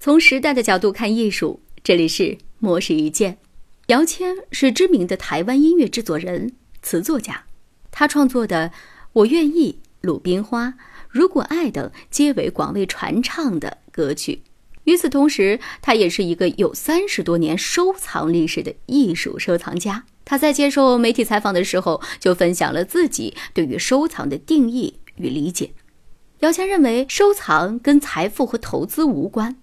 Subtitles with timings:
[0.00, 3.38] 从时代的角度看艺术，这里是模式一见。
[3.88, 7.46] 姚谦是知名的台湾音乐制作人、词作家，
[7.90, 8.68] 他创作的
[9.12, 9.72] 《我愿意》
[10.02, 10.66] 《鲁冰花》
[11.08, 14.42] 《如果爱》等皆为广为传唱的歌曲。
[14.84, 20.04] 与此同时，他也是一个有三十多年收藏历史的艺术收藏家。
[20.24, 25.72] 他在接受媒体采访的时候，就分享了自己对于收藏的定义与理解。
[26.38, 29.56] 姚谦认为，收藏跟财富和投资无关。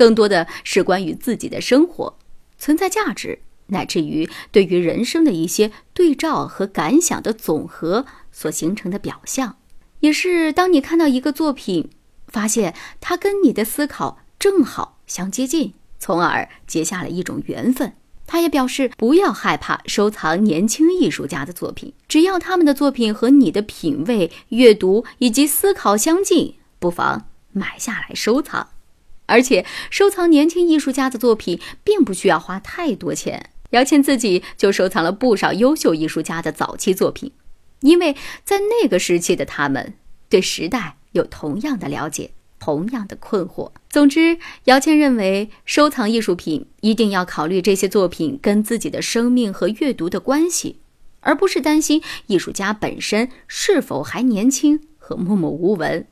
[0.00, 2.16] 更多的是关于自己的生活
[2.56, 9.56] 存在价值，乃至于对于人生的一些对照和感想的总和所形成的表象，
[9.98, 11.90] 也是当你看到一个作品，
[12.28, 17.92] 发现它跟你的思考正好相接近，从而结下了一种缘分。
[18.26, 28.66] 他也表示不要害怕收藏年轻艺术家的作品，只要他们的作品和你的品味、阅读以及思考相近，不妨买下来收藏。
[29.30, 33.50] 而且，收藏年轻艺术家的作品并不需要花太多钱。
[33.70, 37.30] 姚谦自己就收藏了不少优秀艺术家的早期作品，
[37.82, 39.94] 因为在那个时期的他们
[40.28, 43.70] 对时代有同样的了解，同样的困惑。
[43.88, 50.80] 总之，姚谦认为，收藏艺术品一定要考虑这些作品跟自己的生命和阅读的关系，
[51.20, 56.04] 而不是担心艺术家本身是否还年轻和默默无闻。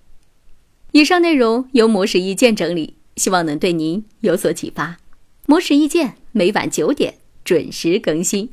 [0.92, 2.97] 以上内容由模式意见整理。
[3.18, 4.98] 希望能对您有所启发。
[5.46, 8.50] 魔石意见每晚九点准时更新。